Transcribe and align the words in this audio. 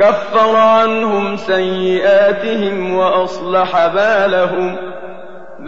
كفر 0.00 0.56
عنهم 0.56 1.36
سيئاتهم 1.36 2.96
وأصلح 2.96 3.86
بالهم. 3.86 4.76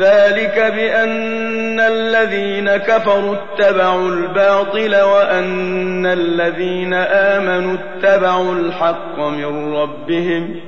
ذلك 0.01 0.73
بأن 0.75 1.80
الذين 1.80 2.77
كفروا 2.77 3.37
اتبعوا 3.37 4.09
الباطل 4.09 5.01
وأن 5.01 6.07
الذين 6.07 6.95
آمنوا 6.95 7.77
اتبعوا 7.77 8.55
الحق 8.55 9.19
من 9.19 9.75
ربهم. 9.75 10.61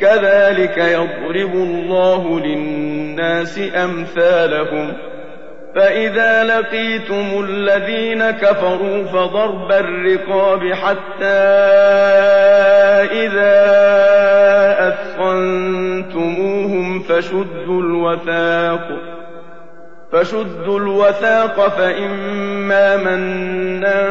كذلك 0.00 0.78
يضرب 0.78 1.54
الله 1.54 2.40
للناس 2.40 3.60
أمثالهم. 3.74 4.92
فإذا 5.74 6.44
لقيتم 6.44 7.46
الذين 7.48 8.30
كفروا 8.30 9.04
فضرب 9.04 9.72
الرقاب 9.72 10.72
حتى 10.72 11.64
إذا 13.12 13.84
أثخنتموهم 14.88 17.02
فشدوا 17.02 17.82
الوثاق 17.82 18.88
فشدوا 20.12 20.78
الوثاق 20.78 21.68
فإما 21.68 22.96
منا 22.96 24.04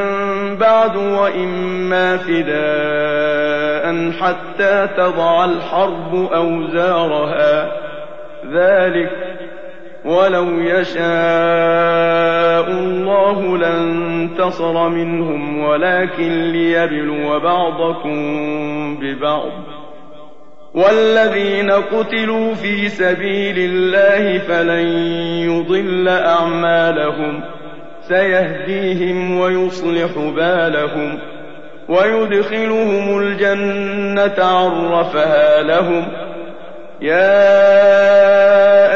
بعد 0.59 0.95
وإما 0.95 2.17
فداء 2.17 4.11
حتى 4.11 4.87
تضع 4.97 5.45
الحرب 5.45 6.29
أوزارها 6.33 7.71
ذلك 8.53 9.11
ولو 10.05 10.59
يشاء 10.59 11.72
لانتصر 14.43 14.89
منهم 14.89 15.59
ولكن 15.59 16.51
ليبلو 16.51 17.39
بعضكم 17.39 18.97
ببعض. 19.01 19.51
والذين 20.73 21.71
قتلوا 21.71 22.53
في 22.53 22.89
سبيل 22.89 23.55
الله 23.57 24.39
فلن 24.39 24.87
يضل 25.49 26.07
أعمالهم. 26.07 27.43
سيهديهم 28.01 29.39
ويصلح 29.39 30.11
بالهم. 30.35 31.19
ويدخلهم 31.89 33.19
الجنة 33.19 34.45
عرفها 34.45 35.63
لهم. 35.63 36.07
يا 37.01 37.53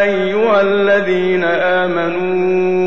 أيها 0.04 0.62
الذين 0.62 1.44
آمنوا 1.44 2.87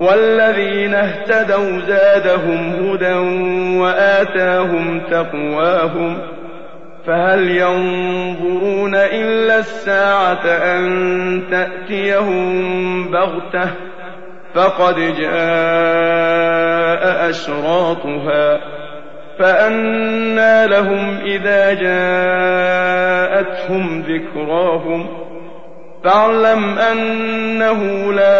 والذين 0.00 0.94
اهتدوا 0.94 1.80
زادهم 1.80 2.72
هدى 2.72 3.14
وآتاهم 3.78 5.00
تقواهم 5.10 6.18
فهل 7.06 7.50
ينظرون 7.50 8.94
إلا 8.94 9.58
الساعة 9.58 10.46
أن 10.46 11.42
تأتيهم 11.50 13.10
بغتة 13.10 13.70
فقد 14.54 14.94
جاء 14.94 15.30
أشراطها 17.30 18.60
فأنى 19.38 20.66
لهم 20.66 21.18
إذا 21.24 21.74
جاءتهم 21.74 23.40
ذكراهم 24.02 25.06
فاعلم 26.04 26.78
أنه 26.78 28.12
لا 28.12 28.39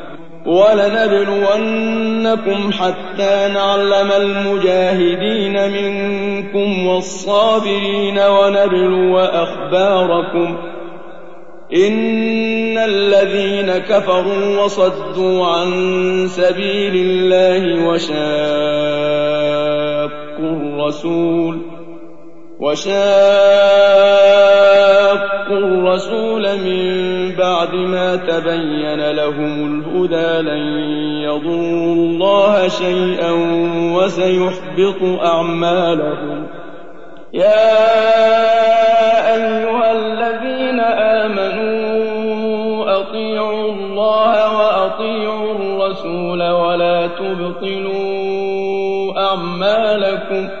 ولنبلونكم 0.45 1.51
حتى 2.71 3.49
نعلم 3.53 4.11
المجاهدين 4.11 5.71
منكم 5.71 6.87
والصابرين 6.87 8.19
ونبلو 8.19 9.19
أخباركم. 9.19 10.57
إن 11.87 12.77
الذين 12.77 13.77
كفروا 13.77 14.63
وصدوا 14.63 15.45
عن 15.45 15.71
سبيل 16.27 16.95
الله 16.95 17.87
وشاقوا 17.87 18.11
الرسول. 20.39 21.80
وشاقوا 22.61 22.91
الرسول 25.57 26.43
من 26.57 26.83
بعد 27.35 27.73
ما 27.73 28.15
تبين 28.15 29.11
لهم 29.11 29.81
الهدى 29.81 30.41
لن 30.49 30.63
يضروا 31.23 31.95
الله 31.95 32.67
شيئا 32.67 33.31
وسيحبط 33.95 35.01
أعمالهم. 35.23 36.47
يا 37.33 37.81
أيها 39.33 39.91
الذين 39.91 40.79
آمنوا 41.19 42.01
أطيعوا 43.01 43.71
الله 43.71 44.57
وأطيعوا 44.57 45.51
الرسول 45.55 46.49
ولا 46.49 47.07
تبطلوا 47.07 48.01
أعمالكم. 49.17 50.60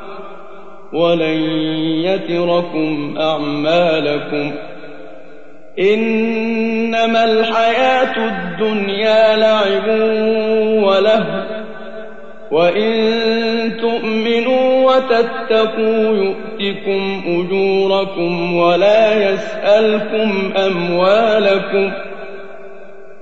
ولن 0.93 1.39
يتركم 2.05 3.15
أعمالكم 3.19 4.51
إنما 5.79 7.23
الحياة 7.23 8.15
الدنيا 8.17 9.35
لعب 9.37 9.87
وله 10.83 11.45
وإن 12.51 12.91
تؤمنوا 13.81 14.91
وتتقوا 14.91 16.15
يؤتكم 16.17 17.21
أجوركم 17.27 18.55
ولا 18.55 19.31
يسألكم 19.31 20.53
أموالكم 20.57 21.91